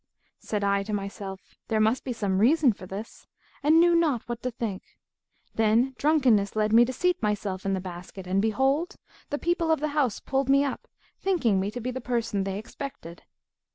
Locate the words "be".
2.03-2.11, 11.79-11.91